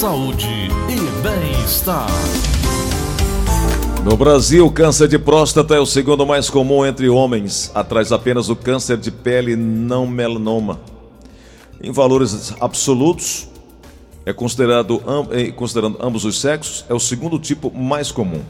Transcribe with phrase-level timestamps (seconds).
[0.00, 0.48] saúde
[0.88, 2.08] e bem-estar.
[4.02, 8.46] No Brasil, o câncer de próstata é o segundo mais comum entre homens, atrás apenas
[8.46, 10.80] do câncer de pele não melanoma.
[11.82, 13.46] Em valores absolutos,
[14.24, 18.40] é considerado, eh, considerando ambos os sexos, é o segundo tipo mais comum.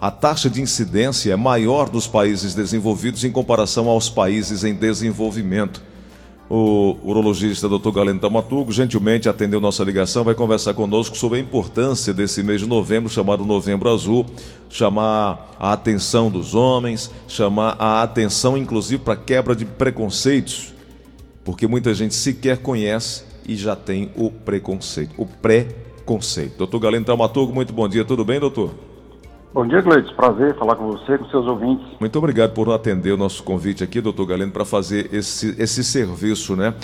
[0.00, 5.80] A taxa de incidência é maior nos países desenvolvidos em comparação aos países em desenvolvimento.
[6.50, 7.90] O urologista Dr.
[7.90, 12.66] Galeno Tamatugo gentilmente atendeu nossa ligação, vai conversar conosco sobre a importância desse mês de
[12.66, 14.24] novembro, chamado Novembro Azul,
[14.70, 20.72] chamar a atenção dos homens, chamar a atenção inclusive para quebra de preconceitos,
[21.44, 26.56] porque muita gente sequer conhece e já tem o preconceito, o pré-conceito.
[26.56, 28.87] Doutor Galeno Tamatugo, muito bom dia, tudo bem, doutor?
[29.52, 30.12] Bom dia, Gleides.
[30.12, 31.86] Prazer falar com você, com seus ouvintes.
[31.98, 36.54] Muito obrigado por atender o nosso convite aqui, doutor Galeno, para fazer esse, esse serviço,
[36.54, 36.74] né?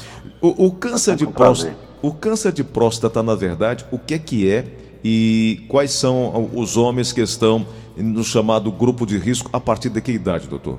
[0.41, 4.19] O, o câncer é de próstata, o câncer de próstata, na verdade, o que é
[4.19, 4.65] que é
[5.05, 10.01] e quais são os homens que estão no chamado grupo de risco a partir de
[10.01, 10.79] que idade, doutor?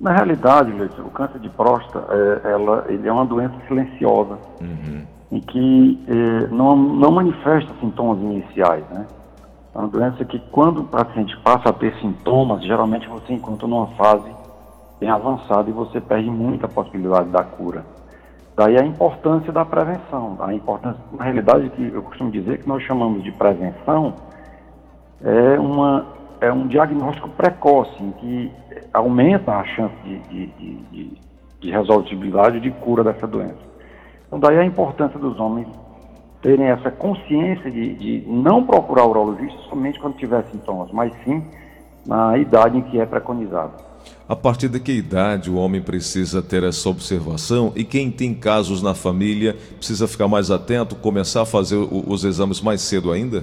[0.00, 5.02] Na realidade, Gleides, o câncer de próstata, é, ela, ele é uma doença silenciosa, uhum.
[5.32, 9.04] em que é, não, não manifesta sintomas iniciais, né?
[9.76, 13.88] É uma doença que quando o paciente passa a ter sintomas, geralmente você encontra numa
[13.88, 14.34] fase
[14.98, 17.84] bem avançada e você perde muita possibilidade da cura.
[18.56, 20.38] Daí a importância da prevenção.
[20.40, 24.14] A importância, na realidade, que eu costumo dizer que nós chamamos de prevenção
[25.22, 26.06] é, uma,
[26.40, 28.52] é um diagnóstico precoce, em que
[28.94, 30.46] aumenta a chance de, de,
[30.90, 31.20] de,
[31.60, 33.60] de resolutibilidade de cura dessa doença.
[34.26, 35.68] Então, daí a importância dos homens
[36.46, 41.42] terem essa consciência de, de não procurar o urologista somente quando tiver sintomas, mas sim
[42.06, 43.72] na idade em que é preconizado.
[44.28, 48.80] A partir de que idade o homem precisa ter essa observação e quem tem casos
[48.80, 53.42] na família precisa ficar mais atento, começar a fazer os exames mais cedo ainda?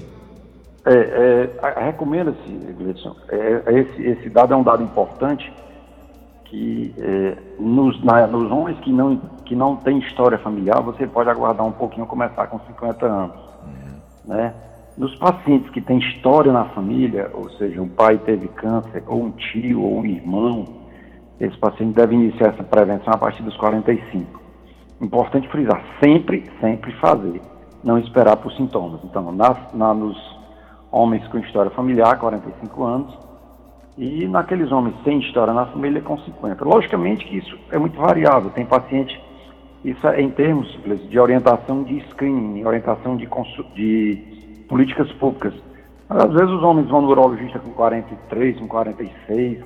[0.86, 5.52] É, é, Recomenda-se, Gleison, é, é, esse, esse dado é um dado importante
[6.54, 11.28] que é, nos, na, nos homens que não, que não têm história familiar, você pode
[11.28, 13.36] aguardar um pouquinho, começar com 50 anos.
[13.64, 14.36] Uhum.
[14.36, 14.54] Né?
[14.96, 19.32] Nos pacientes que têm história na família, ou seja, um pai teve câncer, ou um
[19.32, 20.66] tio, ou um irmão,
[21.40, 24.40] esses pacientes devem iniciar essa prevenção a partir dos 45.
[25.02, 27.42] Importante frisar, sempre, sempre fazer,
[27.84, 29.02] não esperar por sintomas.
[29.04, 30.16] Então, nas, na, nos
[30.92, 33.18] homens com história familiar, 45 anos,
[33.98, 36.66] e naqueles homens sem história na família com 50.
[36.66, 39.20] Logicamente que isso é muito variável, tem paciente,
[39.84, 40.68] isso é em termos
[41.10, 43.28] de orientação de screening, orientação de,
[43.76, 45.54] de políticas públicas.
[46.10, 49.64] Às vezes os homens vão no urologista com 43, com 46,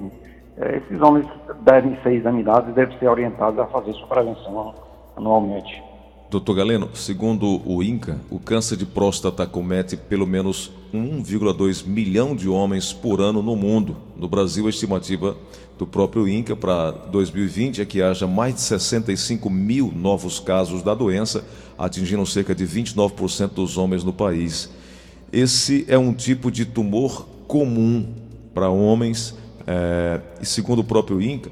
[0.57, 1.27] é, esses homens
[1.61, 4.73] devem ser examinados e devem ser orientados a fazer sua prevenção
[5.15, 5.83] anualmente.
[6.29, 12.49] Doutor Galeno, segundo o INCA, o câncer de próstata comete pelo menos 1,2 milhão de
[12.49, 13.95] homens por ano no mundo.
[14.17, 15.38] No Brasil, a estimativa
[15.79, 20.93] do próprio INCA para 2020 é que haja mais de 65 mil novos casos da
[20.93, 21.45] doença,
[21.77, 24.69] atingindo cerca de 29% dos homens no país.
[25.31, 28.05] Esse é um tipo de tumor comum
[28.53, 29.33] para homens,
[29.65, 31.49] é, e segundo o próprio INCA,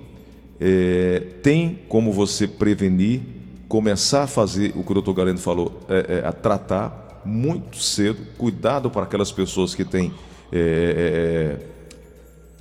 [0.60, 3.35] é, tem como você prevenir
[3.76, 8.26] começar a fazer o que o doutor Galeno falou, é, é, a tratar muito cedo,
[8.38, 10.14] cuidado para aquelas pessoas que têm
[10.50, 10.62] é, é,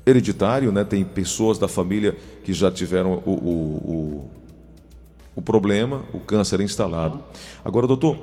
[0.04, 0.82] é, hereditário, né?
[0.82, 3.50] tem pessoas da família que já tiveram o, o,
[3.92, 4.30] o,
[5.36, 7.22] o problema, o câncer instalado.
[7.64, 8.18] Agora, doutor,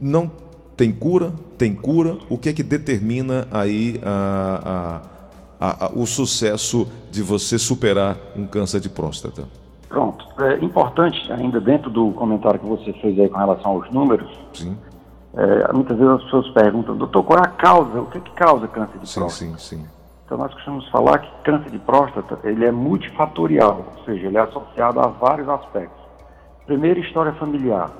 [0.00, 0.32] não
[0.78, 1.30] tem cura?
[1.58, 2.16] Tem cura?
[2.30, 5.02] O que é que determina aí a,
[5.60, 9.46] a, a, o sucesso de você superar um câncer de próstata?
[9.94, 10.26] Pronto.
[10.40, 14.76] É importante, ainda dentro do comentário que você fez aí com relação aos números, Sim.
[15.36, 18.00] É, muitas vezes as pessoas perguntam, doutor, qual é a causa?
[18.00, 19.50] O que, é que causa câncer de sim, próstata?
[19.52, 19.86] Sim, sim.
[20.24, 24.40] Então nós costumamos falar que câncer de próstata ele é multifatorial, ou seja, ele é
[24.40, 26.00] associado a vários aspectos.
[26.66, 27.90] Primeiro, história familiar.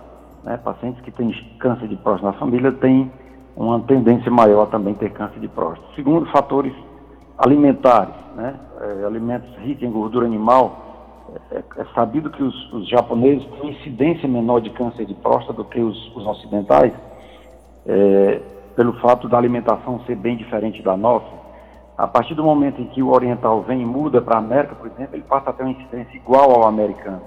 [0.42, 0.56] Né?
[0.56, 3.10] Pacientes que têm câncer de próstata na família têm
[3.56, 5.88] uma tendência maior a também ter câncer de próstata.
[5.94, 6.74] Segundo, fatores
[7.38, 8.54] alimentares, né?
[8.80, 10.84] É, alimentos ricos em gordura animal
[11.50, 15.64] é, é sabido que os, os, japoneses têm incidência menor de câncer de próstata do
[15.64, 16.92] que os, os ocidentais,
[17.86, 18.40] é,
[18.76, 21.44] pelo fato da alimentação ser bem diferente da nossa.
[21.96, 24.88] A partir do momento em que o oriental vem e muda para a América, por
[24.88, 27.22] exemplo, ele passa a ter uma incidência igual ao americano.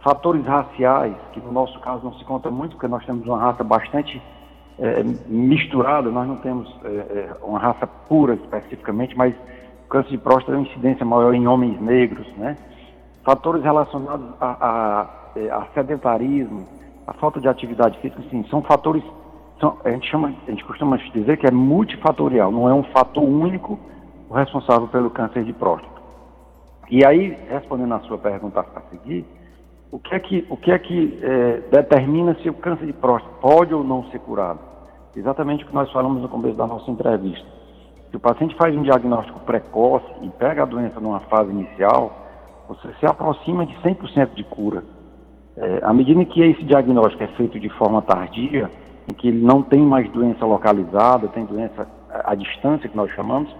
[0.00, 3.62] Fatores raciais, que no nosso caso não se conta muito, porque nós temos uma raça
[3.62, 4.20] bastante
[4.78, 9.32] é, misturada, nós não temos é, é uma raça pura especificamente, mas
[9.84, 12.56] o câncer de próstata tem uma incidência maior em homens negros, né?
[13.24, 16.66] Fatores relacionados a, a, a sedentarismo,
[17.06, 19.02] a falta de atividade física, sim, são fatores
[19.56, 23.22] Então, a gente, chama, a gente costuma dizer que é multifatorial, não é um fator
[23.22, 23.78] único
[24.28, 26.00] o responsável pelo câncer de próstata.
[26.90, 29.26] E aí, respondendo à sua pergunta a seguir,
[29.90, 33.34] o que é que, o que, é que é, determina se o câncer de próstata
[33.40, 34.58] pode ou não ser curado?
[35.14, 37.46] Exatamente o que nós falamos no começo da nossa entrevista.
[38.10, 42.21] Se o paciente faz um diagnóstico precoce e pega a doença numa fase inicial,
[42.74, 44.82] você se aproxima de 100% de cura.
[45.56, 48.70] É, à medida que esse diagnóstico é feito de forma tardia,
[49.10, 51.86] em que ele não tem mais doença localizada, tem doença
[52.24, 53.54] à distância, que nós chamamos,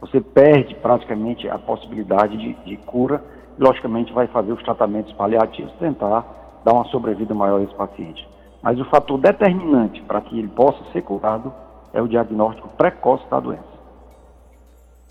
[0.00, 3.22] você perde praticamente a possibilidade de, de cura
[3.58, 6.24] e, logicamente, vai fazer os tratamentos paliativos, tentar
[6.64, 8.26] dar uma sobrevida maior a esse paciente.
[8.62, 11.52] Mas o fator determinante para que ele possa ser curado
[11.92, 13.73] é o diagnóstico precoce da doença.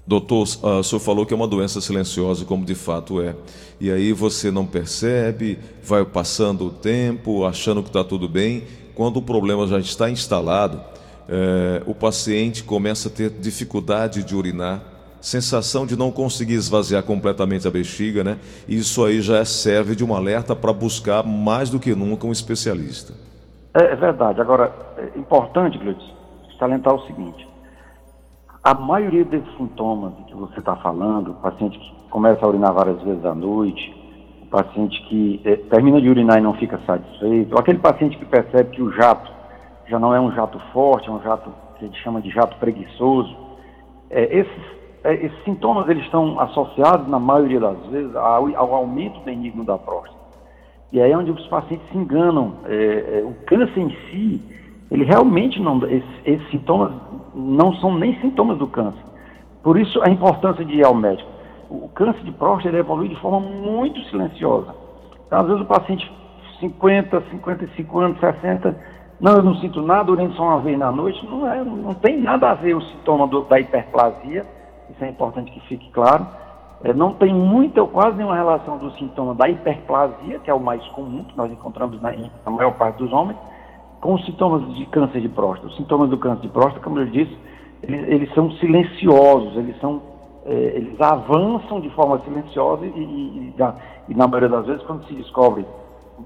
[0.05, 3.35] Doutor, uh, o senhor falou que é uma doença silenciosa, como de fato é.
[3.79, 8.63] E aí você não percebe, vai passando o tempo, achando que está tudo bem.
[8.93, 10.81] Quando o problema já está instalado,
[11.29, 14.83] é, o paciente começa a ter dificuldade de urinar,
[15.21, 18.37] sensação de não conseguir esvaziar completamente a bexiga, né?
[18.67, 23.13] Isso aí já serve de um alerta para buscar mais do que nunca um especialista.
[23.73, 24.41] É, é verdade.
[24.41, 26.13] Agora, é importante, Gleudson,
[26.59, 27.52] salientar o seguinte
[28.63, 33.01] a maioria desses sintomas que você está falando, o paciente que começa a urinar várias
[33.01, 33.93] vezes à noite,
[34.41, 38.23] o paciente que é, termina de urinar e não fica satisfeito, ou aquele paciente que
[38.23, 39.29] percebe que o jato
[39.87, 42.55] já não é um jato forte, é um jato que a gente chama de jato
[42.57, 43.35] preguiçoso,
[44.09, 44.63] é, esses,
[45.03, 49.77] é, esses, sintomas eles estão associados, na maioria das vezes, ao, ao aumento benigno da
[49.77, 50.23] próstata.
[50.89, 52.53] E aí é onde os pacientes se enganam.
[53.25, 54.62] o câncer em si,
[54.93, 55.83] ele realmente não.
[55.87, 56.93] Esses, esses sintomas
[57.33, 59.03] não são nem sintomas do câncer.
[59.63, 61.29] Por isso a importância de ir ao médico.
[61.67, 64.75] O câncer de próstata evolui de forma muito silenciosa.
[65.25, 66.13] Então, às vezes o paciente
[66.59, 68.77] 50, 55 anos, 60,
[69.19, 72.21] não, eu não sinto nada, urino só uma vez na noite, não, é, não tem
[72.21, 74.45] nada a ver o sintoma do, da hiperplasia,
[74.91, 76.27] isso é importante que fique claro.
[76.83, 80.59] É, não tem muita ou quase nenhuma relação do sintoma da hiperplasia, que é o
[80.59, 83.37] mais comum que nós encontramos na, na maior parte dos homens,
[84.03, 85.67] com os sintomas de câncer de próstata.
[85.67, 87.35] Os sintomas do câncer de próstata, como eu disse,
[87.81, 90.01] eles, eles são silenciosos, eles são
[90.45, 93.53] é, eles avançam de forma silenciosa e, e, e,
[94.09, 95.65] e, na maioria das vezes, quando se descobre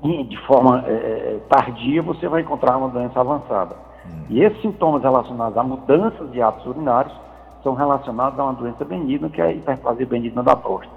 [0.01, 3.75] de forma é, é, tardia, você vai encontrar uma doença avançada.
[4.07, 4.23] Hum.
[4.31, 7.13] E esses sintomas relacionados a mudanças de hábitos urinários
[7.61, 10.95] são relacionados a uma doença benigna, que é a hiperplasia benigna da próstata.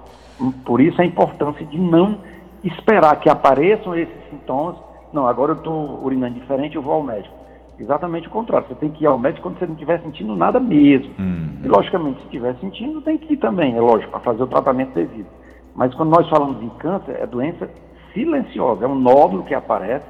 [0.65, 2.17] Por isso a importância de não
[2.63, 4.77] esperar que apareçam esses sintomas
[5.13, 7.35] não, agora eu estou urinando diferente, eu vou ao médico.
[7.79, 8.67] Exatamente o contrário.
[8.67, 11.11] Você tem que ir ao médico quando você não estiver sentindo nada mesmo.
[11.19, 11.59] Hum.
[11.63, 14.93] E, logicamente, se estiver sentindo, tem que ir também, é lógico, para fazer o tratamento
[14.93, 15.27] devido.
[15.75, 17.69] Mas quando nós falamos em câncer, é doença
[18.13, 20.05] silenciosa, é um nódulo que aparece,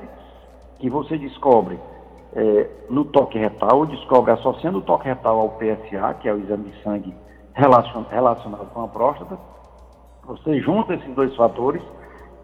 [0.80, 1.80] que você descobre
[2.34, 6.40] é, no toque retal, ou descobre associando o toque retal ao PSA, que é o
[6.40, 7.14] exame de sangue
[7.54, 9.38] relacionado com a próstata.
[10.26, 11.82] Você junta esses dois fatores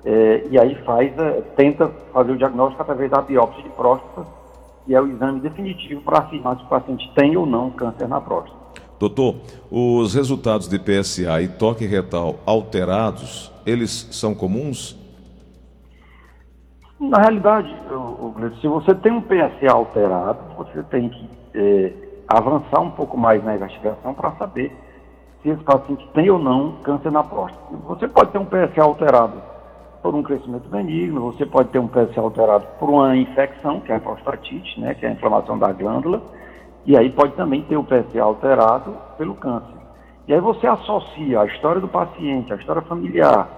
[0.06, 4.26] é, e aí faz, é, tenta fazer o diagnóstico através da biópsia de próstata,
[4.86, 8.22] que é o exame definitivo para afirmar se o paciente tem ou não câncer na
[8.22, 8.56] próstata.
[9.00, 9.36] Doutor,
[9.70, 14.98] os resultados de PSA e toque retal alterados, eles são comuns?
[17.00, 17.76] Na realidade,
[18.60, 21.94] se você tem um PSA alterado, você tem que é,
[22.28, 24.76] avançar um pouco mais na investigação para saber
[25.44, 27.78] se esse paciente tem ou não câncer na próstata.
[27.88, 29.57] Você pode ter um PSA alterado
[30.08, 33.96] por um crescimento benigno, você pode ter um PSA alterado por uma infecção, que é
[33.98, 36.22] a prostatite, né, que é a inflamação da glândula,
[36.86, 39.76] e aí pode também ter o PSA alterado pelo câncer.
[40.26, 43.50] E aí você associa a história do paciente, a história familiar,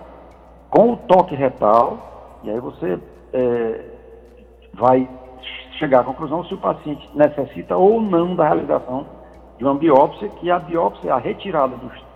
[0.72, 2.98] com o toque retal, e aí você
[3.32, 3.86] é,
[4.74, 5.08] vai
[5.78, 9.06] chegar à conclusão se o paciente necessita ou não da realização
[9.60, 12.09] de uma biópsia, que a biópsia é a retirada dos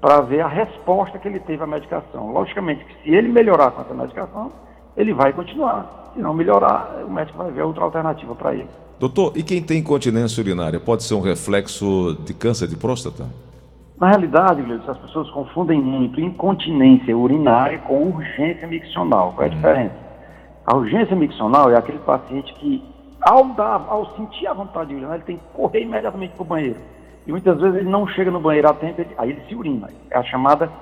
[0.01, 2.33] para ver a resposta que ele teve à medicação.
[2.33, 4.53] Logicamente que se ele melhorar com essa medicação,
[4.97, 6.11] ele vai continuar.
[6.15, 8.69] Se não melhorar, o médico vai ver outra alternativa para ele.
[8.99, 13.27] Doutor, e quem tem incontinência urinária pode ser um reflexo de câncer de próstata?
[14.01, 19.33] Na realidade, Gleison, as pessoas confundem muito incontinência urinária com urgência miccional.
[19.35, 19.55] Qual é a hum.
[19.55, 19.95] diferença?
[20.67, 22.83] A urgência miccional é aquele paciente que,
[23.21, 26.47] ao, dar, ao sentir a vontade de urinar, ele tem que correr imediatamente para o
[26.47, 26.79] banheiro.
[27.29, 29.91] E muitas vezes ele não chega no banheiro a tempo, ele, aí ele se urina.
[30.11, 30.73] É a chamada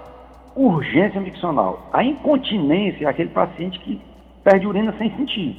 [0.54, 1.88] urgência miccional.
[1.92, 4.00] A incontinência é aquele paciente que
[4.44, 5.56] perde urina sem sentir.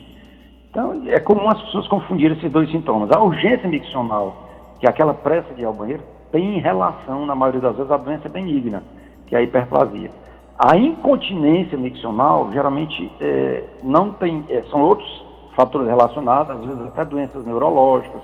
[0.71, 3.11] Então, é comum as pessoas confundirem esses dois sintomas.
[3.11, 4.47] A urgência miccional,
[4.79, 7.97] que é aquela pressa de ir ao banheiro, tem relação, na maioria das vezes, à
[7.97, 8.81] doença benigna,
[9.27, 10.09] que é a hiperplasia.
[10.57, 17.03] A incontinência miccional, geralmente, é, não tem, é, são outros fatores relacionados, às vezes até
[17.03, 18.21] doenças neurológicas,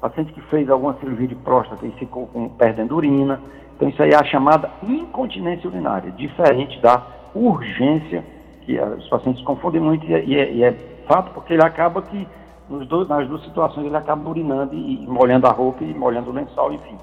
[0.00, 3.40] paciente que fez alguma cirurgia de próstata e ficou com, perdendo urina.
[3.76, 8.24] Então, isso aí é a chamada incontinência urinária, diferente da urgência,
[8.62, 10.72] que os pacientes confundem muito, e é, e é, e é
[11.06, 12.26] fato porque ele acaba que,
[12.88, 16.32] dois, nas duas situações, ele acaba urinando e, e molhando a roupa e molhando o
[16.32, 16.96] lençol, enfim.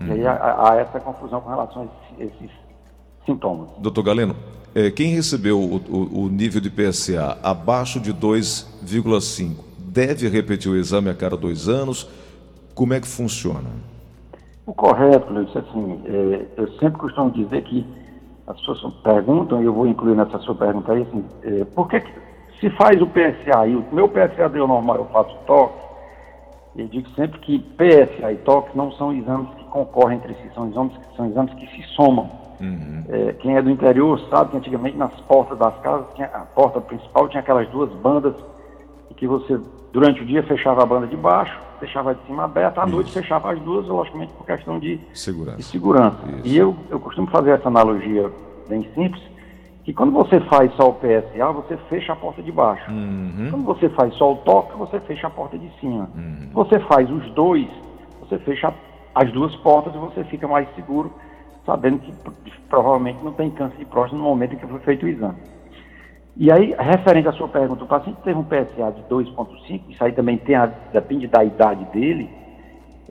[0.00, 0.08] Uhum.
[0.08, 2.50] E aí há, há, essa confusão com relação a esses, esses
[3.24, 3.68] sintomas.
[3.78, 4.34] Doutor Galeno,
[4.74, 10.76] é, quem recebeu o, o, o, nível de PSA abaixo de 2,5 deve repetir o
[10.76, 12.08] exame a cada dois anos?
[12.74, 13.70] Como é que funciona?
[14.66, 17.86] O correto, Luiz, assim, é, eu sempre costumo dizer que
[18.46, 22.00] as pessoas perguntam, e eu vou incluir nessa sua pergunta aí, assim, é, por que,
[22.00, 22.12] que
[22.60, 25.84] se faz o PSA e o meu PSA deu normal, eu faço toque,
[26.76, 30.68] eu digo sempre que PSA e toque não são exames que concorrem entre si, são
[30.68, 32.28] exames, são exames que se somam.
[32.60, 33.04] Uhum.
[33.08, 36.80] É, quem é do interior sabe que antigamente nas portas das casas, tinha, a porta
[36.80, 38.34] principal tinha aquelas duas bandas
[39.16, 39.60] que você,
[39.92, 42.94] durante o dia, fechava a banda de baixo, deixava de cima aberta, à Isso.
[42.94, 45.56] noite fechava as duas, logicamente por questão de segurança.
[45.56, 46.18] De segurança.
[46.44, 48.30] E eu, eu costumo fazer essa analogia
[48.68, 49.22] bem simples,
[49.84, 52.90] que quando você faz só o PSA, você fecha a porta de baixo.
[52.90, 53.48] Uhum.
[53.50, 56.08] Quando você faz só o toque, você fecha a porta de cima.
[56.14, 56.48] Uhum.
[56.54, 57.68] Você faz os dois,
[58.20, 58.72] você fecha
[59.14, 61.12] as duas portas e você fica mais seguro,
[61.66, 62.12] sabendo que
[62.68, 65.36] provavelmente não tem câncer de próstata no momento em que foi feito o exame.
[66.36, 70.10] E aí, referente à sua pergunta, o paciente teve um PSA de 2,5, isso aí
[70.12, 72.28] também tem a, depende da idade dele,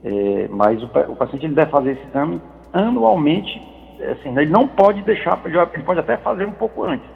[0.04, 2.38] é, mas o, o, paciente ele deve fazer esse exame
[2.70, 3.62] anualmente,
[4.10, 7.08] assim, ele não pode deixar, ele pode até fazer um pouco antes,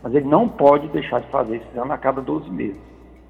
[0.00, 2.80] mas ele não pode deixar de fazer esse exame a cada 12 meses.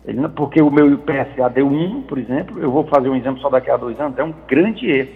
[0.04, 3.48] Ele, porque o meu PSA deu 1, por exemplo, eu vou fazer um exame só
[3.48, 5.08] daqui a dois anos, é um grande erro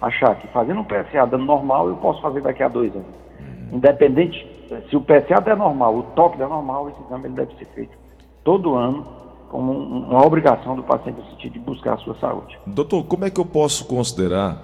[0.00, 3.22] achar que fazendo um PSA dando normal, eu posso fazer daqui a dois anos.
[3.72, 4.46] Independente
[4.88, 7.96] se o PSA der normal, o toque der normal, esse exame ele deve ser feito
[8.44, 9.04] todo ano
[9.50, 12.58] como uma obrigação do paciente no sentido de buscar a sua saúde.
[12.66, 14.62] Doutor, como é que eu posso considerar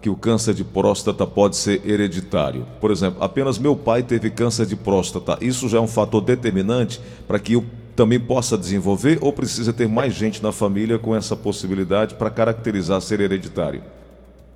[0.00, 2.66] que o câncer de próstata pode ser hereditário?
[2.80, 5.36] Por exemplo, apenas meu pai teve câncer de próstata.
[5.42, 7.64] Isso já é um fator determinante para que eu
[7.94, 13.00] também possa desenvolver ou precisa ter mais gente na família com essa possibilidade para caracterizar
[13.02, 13.82] ser hereditário?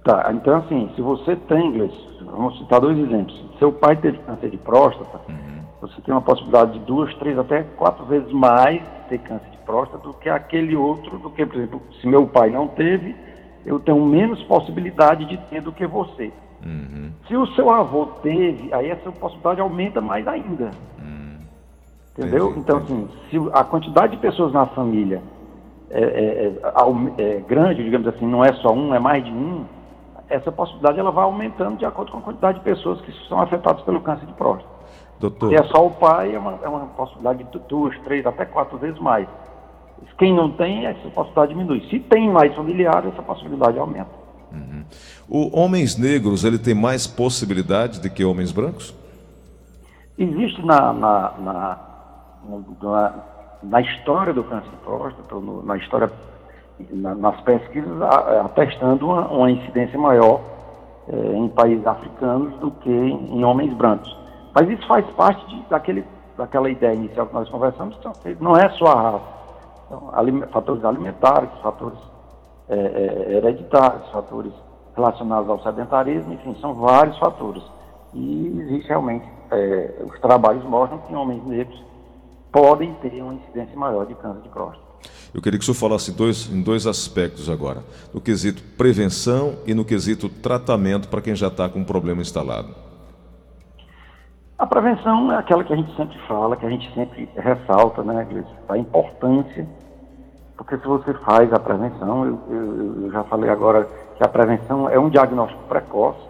[0.05, 3.43] Tá, então assim, se você tem, vamos citar dois exemplos.
[3.59, 5.63] Seu pai teve câncer de próstata, uhum.
[5.81, 9.57] você tem uma possibilidade de duas, três, até quatro vezes mais de ter câncer de
[9.65, 13.17] próstata do que aquele outro, do que, por exemplo, se meu pai não teve,
[13.65, 16.31] eu tenho menos possibilidade de ter do que você.
[16.63, 17.11] Uhum.
[17.27, 20.71] Se o seu avô teve, aí essa possibilidade aumenta mais ainda.
[20.99, 21.39] Uhum.
[22.13, 22.51] Entendeu?
[22.51, 22.93] Entendi, então, entendi.
[22.93, 25.23] assim, se a quantidade de pessoas na família
[25.91, 26.53] é, é,
[27.17, 29.65] é, é grande, digamos assim, não é só um, é mais de um,
[30.29, 33.83] essa possibilidade ela vai aumentando de acordo com a quantidade de pessoas que são afetadas
[33.83, 34.73] pelo câncer de próstata.
[35.21, 35.51] Doutor.
[35.51, 38.79] Se é só o pai, é uma, é uma possibilidade de duas, três, até quatro
[38.79, 39.29] vezes mais.
[40.19, 41.89] Quem não tem, essa possibilidade diminui.
[41.89, 44.11] Se tem mais familiares, essa possibilidade aumenta.
[44.53, 44.85] Uhum.
[45.29, 48.95] O homens negros, ele tem mais possibilidade do que homens brancos?
[50.17, 51.79] Existe na, na, na,
[52.81, 53.15] na,
[53.63, 56.13] na história do câncer de próstata, na história
[56.91, 58.03] na, nas pesquisas
[58.45, 60.41] atestando uma, uma incidência maior
[61.09, 64.17] é, em países africanos do que em, em, homens brancos.
[64.55, 66.05] Mas isso faz parte de, daquele,
[66.37, 69.35] daquela ideia inicial que nós conversamos, então, não é só a raça.
[69.87, 71.99] Então, fatores alimentares, fatores
[72.69, 74.53] é, é, hereditários, fatores
[74.97, 77.63] relacionados ao sedentarismo, enfim, são vários fatores.
[78.15, 81.85] E existe realmente, é, os trabalhos mostram que homens negros
[82.53, 84.84] podem ter uma incidência maior de câncer de próstata.
[85.35, 87.83] Eu queria que o senhor falasse dois, em dois aspectos agora:
[88.13, 92.69] no quesito prevenção e no quesito tratamento para quem já está com um problema instalado.
[94.57, 98.27] A prevenção é aquela que a gente sempre fala, que a gente sempre ressalta, né,
[98.69, 99.67] a importância,
[100.57, 104.89] porque se você faz a prevenção, eu, eu, eu já falei agora que a prevenção
[104.89, 106.21] é um diagnóstico precoce,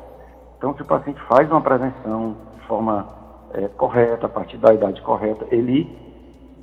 [0.56, 3.06] então se o paciente faz uma prevenção de forma
[3.52, 5.96] é, correta, a partir da idade correta, ele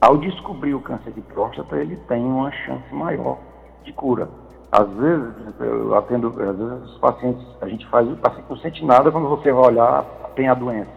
[0.01, 3.37] ao descobrir o câncer de próstata, ele tem uma chance maior
[3.83, 4.27] de cura.
[4.71, 8.85] Às vezes, eu atendo, às vezes os pacientes, a gente faz, o paciente não sente
[8.85, 10.03] nada quando você vai olhar,
[10.35, 10.89] tem a doença.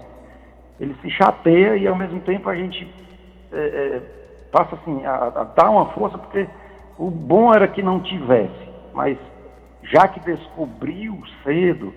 [0.80, 2.88] Ele se chateia e ao mesmo tempo a gente
[3.52, 4.02] é, é,
[4.50, 6.48] passa assim, a, a dar uma força, porque
[6.98, 9.18] o bom era que não tivesse, mas
[9.82, 11.92] já que descobriu cedo,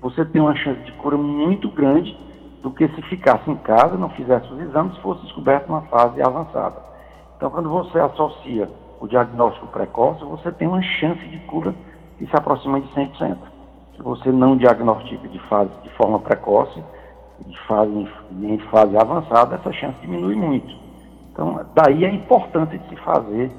[0.00, 2.16] você tem uma chance de cura muito grande
[2.62, 6.76] do que se ficasse em casa, não fizesse os exames, fosse descoberto numa fase avançada.
[7.36, 8.68] Então, quando você associa
[9.00, 11.74] o diagnóstico precoce, você tem uma chance de cura
[12.18, 13.38] que se aproxima de 100%.
[13.96, 16.82] Se você não diagnostica de, fase, de forma precoce,
[17.46, 18.08] de fase,
[18.42, 20.74] em fase avançada, essa chance diminui muito.
[21.32, 23.50] Então, daí a importância de se fazer.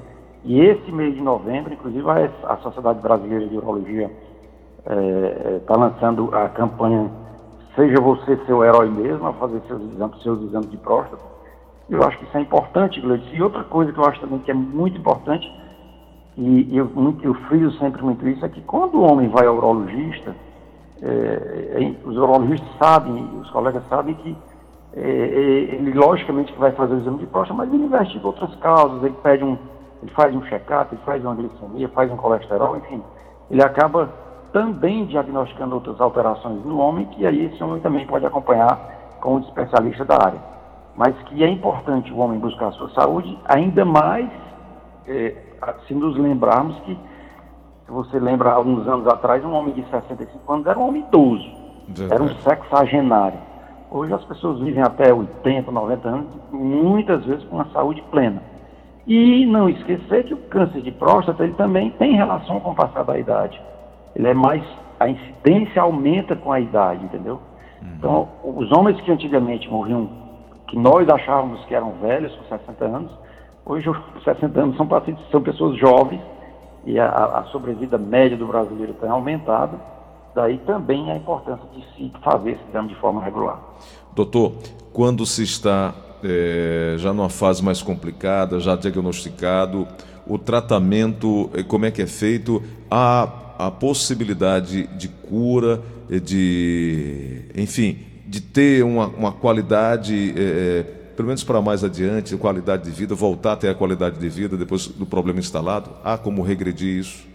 [0.44, 2.04] E esse mês de novembro, inclusive,
[2.44, 4.10] a Sociedade Brasileira de Urologia
[4.78, 7.10] está é, tá lançando a campanha
[7.74, 11.22] seja você seu herói mesmo a fazer seus exames, seus exames de próstata.
[11.88, 13.34] Eu acho que isso é importante, Gleice.
[13.34, 15.50] E outra coisa que eu acho também que é muito importante,
[16.36, 16.90] e eu,
[17.22, 20.34] eu friso sempre muito isso, é que quando o homem vai ao urologista,
[21.02, 24.36] é, os urologistas sabem, os colegas sabem que
[24.94, 29.02] é, é, ele logicamente vai fazer o exame de próstata, mas ele investiga outras causas,
[29.02, 29.58] ele pede um,
[30.02, 33.02] ele faz um check-up, ele faz uma glicemia, faz um colesterol, enfim,
[33.50, 34.08] ele acaba
[34.52, 38.78] também diagnosticando outras alterações no homem, que aí esse homem também pode acompanhar
[39.20, 40.40] com o especialista da área.
[40.94, 44.28] Mas que é importante o homem buscar a sua saúde, ainda mais
[45.06, 45.34] é,
[45.88, 46.94] se nos lembrarmos que,
[47.86, 51.50] se você lembra, alguns anos atrás, um homem de 65 anos era um homem idoso,
[52.10, 53.38] era um sexagenário.
[53.90, 58.42] Hoje as pessoas vivem até 80, 90 anos, muitas vezes com uma saúde plena.
[59.06, 63.04] E não esquecer que o câncer de próstata ele também tem relação com o passar
[63.04, 63.60] da idade
[64.14, 64.62] ele é mais.
[64.98, 67.40] A incidência aumenta com a idade, entendeu?
[67.80, 67.88] Uhum.
[67.98, 70.08] Então, os homens que antigamente morriam,
[70.68, 73.10] que nós achávamos que eram velhos, com 60 anos,
[73.66, 76.20] hoje, com 60 anos, são, pacientes, são pessoas jovens
[76.84, 79.78] e a, a sobrevida média do brasileiro tem aumentado.
[80.34, 83.60] Daí também a importância de se fazer esse exame de forma regular.
[84.14, 84.52] Doutor,
[84.92, 85.94] quando se está
[86.24, 89.86] é, já numa fase mais complicada, já diagnosticado,
[90.26, 92.62] o tratamento, eh, como é que é feito?
[92.90, 93.26] Há
[93.58, 100.82] a possibilidade de cura, de, enfim, de ter uma, uma qualidade, é,
[101.16, 104.56] pelo menos para mais adiante, qualidade de vida, voltar a ter a qualidade de vida
[104.56, 105.90] depois do problema instalado?
[106.04, 107.26] Há como regredir isso?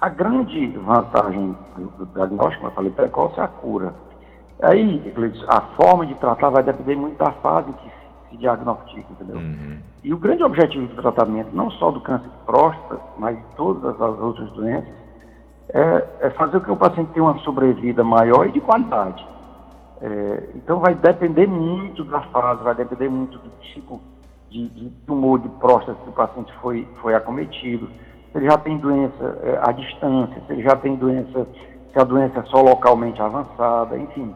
[0.00, 3.94] A grande vantagem do diagnóstico, como eu falei, precoce é a cura.
[4.62, 5.12] Aí,
[5.48, 7.90] a forma de tratar vai depender muito da fase que
[8.30, 9.36] se diagnostica, entendeu?
[9.36, 9.78] Uhum.
[10.02, 14.00] E o grande objetivo do tratamento, não só do câncer de próstata, mas de todas
[14.00, 14.88] as outras doenças,
[15.72, 19.26] é, é fazer com que o paciente tenha uma sobrevida maior e de qualidade.
[20.00, 24.00] É, então vai depender muito da fase, vai depender muito do tipo
[24.48, 27.88] de, de tumor de próstata que o paciente foi, foi acometido,
[28.30, 31.46] se ele já tem doença é, à distância, se ele já tem doença,
[31.92, 34.34] se a doença é só localmente avançada, enfim.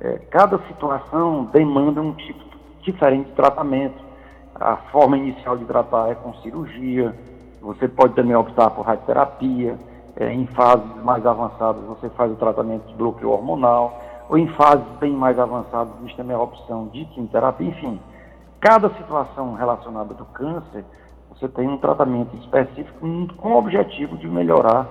[0.00, 2.44] É, cada situação demanda um tipo
[2.82, 4.04] diferente de tratamento.
[4.54, 7.14] A forma inicial de tratar é com cirurgia,
[7.60, 9.76] você pode também optar por radioterapia,
[10.16, 14.86] é, em fases mais avançadas você faz o tratamento de bloqueio hormonal, ou em fases
[14.98, 18.00] bem mais avançadas existe também a opção de quimioterapia, enfim.
[18.60, 20.84] Cada situação relacionada do câncer,
[21.30, 24.88] você tem um tratamento específico com o objetivo de melhorar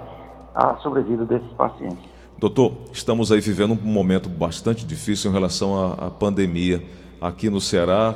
[0.54, 2.16] a sobrevida desses pacientes.
[2.38, 6.84] Doutor, estamos aí vivendo um momento bastante difícil em relação à, à pandemia.
[7.20, 8.14] Aqui no Ceará,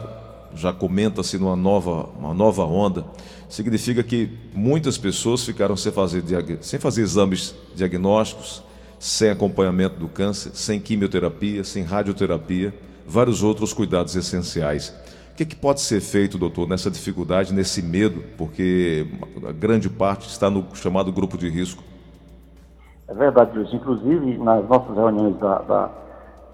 [0.55, 3.05] já comenta-se numa nova, uma nova onda,
[3.47, 6.23] significa que muitas pessoas ficaram sem fazer,
[6.61, 8.63] sem fazer exames diagnósticos,
[8.99, 12.73] sem acompanhamento do câncer, sem quimioterapia, sem radioterapia,
[13.07, 14.93] vários outros cuidados essenciais.
[15.31, 19.07] O que, é que pode ser feito, doutor, nessa dificuldade, nesse medo, porque
[19.47, 21.81] a grande parte está no chamado grupo de risco?
[23.07, 23.73] É verdade, Luiz.
[23.73, 25.89] Inclusive, nas nossas reuniões da, da,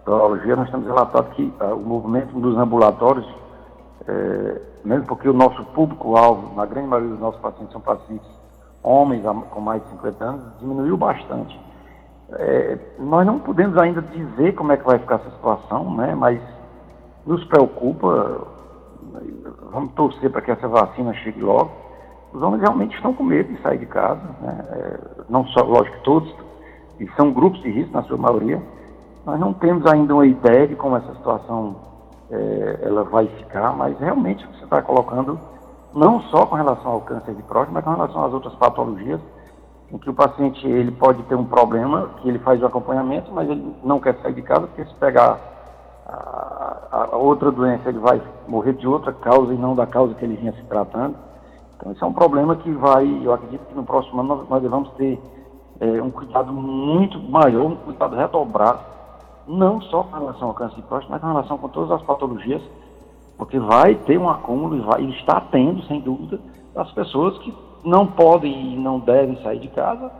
[0.05, 3.25] da urologia, nós temos relatado que uh, o movimento dos ambulatórios
[4.07, 8.27] é, mesmo porque o nosso público-alvo, na grande maioria dos nossos pacientes, são pacientes
[8.83, 11.59] homens com mais de 50 anos, diminuiu bastante.
[12.31, 16.13] É, nós não podemos ainda dizer como é que vai ficar essa situação, né?
[16.15, 16.39] Mas
[17.25, 18.47] nos preocupa.
[19.71, 21.71] Vamos torcer para que essa vacina chegue logo.
[22.33, 24.65] Os homens realmente estão com medo de sair de casa, né?
[24.71, 26.33] É, não só, lógico, todos,
[26.99, 28.61] e são grupos de risco na sua maioria.
[29.25, 31.75] Nós não temos ainda uma ideia de como essa situação
[32.31, 35.39] é, ela vai ficar, mas realmente você está colocando
[35.93, 39.21] não só com relação ao câncer de próstata, mas com relação às outras patologias,
[39.91, 43.49] em que o paciente ele pode ter um problema, que ele faz o acompanhamento, mas
[43.49, 45.39] ele não quer sair de casa, porque se pegar
[46.05, 50.25] a, a outra doença, ele vai morrer de outra causa e não da causa que
[50.25, 51.15] ele vinha se tratando.
[51.77, 54.89] Então, isso é um problema que vai, eu acredito que no próximo ano nós, nós
[54.97, 55.21] ter
[55.79, 58.79] é, um cuidado muito maior, um cuidado redobrado,
[59.47, 62.61] não só com relação ao câncer de próstata, mas com relação com todas as patologias
[63.37, 66.39] porque vai ter um acúmulo e, vai, e está tendo, sem dúvida,
[66.73, 67.53] das pessoas que
[67.83, 70.11] não podem e não devem sair de casa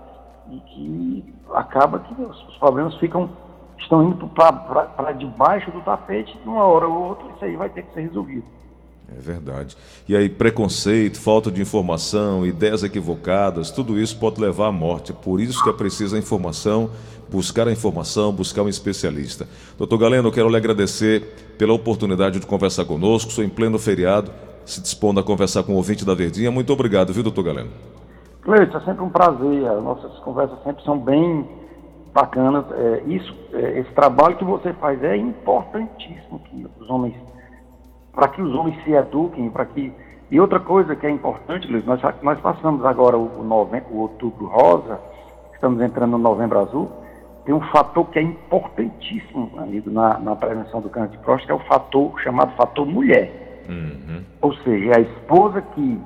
[0.52, 3.30] e que acaba que os, os problemas ficam
[3.78, 7.84] estão indo para debaixo do tapete de uma hora ou outra, isso aí vai ter
[7.84, 8.46] que ser resolvido.
[9.08, 9.78] É verdade.
[10.08, 15.12] E aí, preconceito, falta de informação, ideias equivocadas, tudo isso pode levar à morte.
[15.12, 16.90] É por isso que é preciso a informação,
[17.30, 19.48] buscar a informação, buscar um especialista.
[19.78, 21.22] Doutor Galeno, eu quero lhe agradecer
[21.58, 23.32] pela oportunidade de conversar conosco.
[23.32, 24.32] Sou em pleno feriado,
[24.66, 26.50] se dispondo a conversar com o ouvinte da Verdinha.
[26.50, 27.70] Muito obrigado, viu, doutor Galeno?
[28.42, 29.68] Cleiton, é sempre um prazer.
[29.68, 31.48] As nossas conversas sempre são bem
[32.14, 32.66] bacanas.
[32.72, 37.16] É, isso, é, esse trabalho que você faz é importantíssimo que os homens
[38.16, 39.94] para que os homens se eduquem, para que.
[40.32, 44.48] E outra coisa que é importante, Luiz, nós, nós passamos agora o, novembro, o outubro
[44.48, 45.00] rosa,
[45.54, 46.92] estamos entrando no novembro azul,
[47.46, 51.52] tem um fator que é importantíssimo, amigo, na, na prevenção do câncer de próstata, que
[51.52, 53.66] é o fator chamado fator mulher.
[53.70, 54.24] Uhum.
[54.42, 56.02] Ou seja, é a esposa que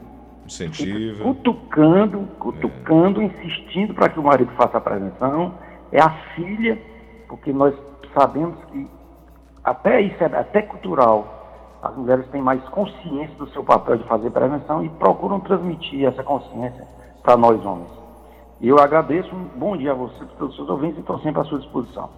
[0.45, 3.26] incentiva, cutucando, cutucando, é.
[3.26, 5.54] insistindo para que o marido faça a prevenção,
[5.93, 6.78] é a filha,
[7.30, 7.74] porque nós
[8.13, 8.86] sabemos que
[9.63, 11.38] até isso é até cultural
[11.81, 16.23] as mulheres têm mais consciência do seu papel de fazer prevenção e procuram transmitir essa
[16.23, 16.85] consciência
[17.23, 17.89] para nós homens.
[18.59, 21.41] E eu agradeço, um bom dia a você, todos os seus ouvintes, e estou sempre
[21.41, 22.09] à sua disposição.